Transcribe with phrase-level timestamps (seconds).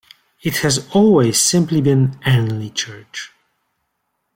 [0.41, 3.31] It has always simply been "Earnley Church".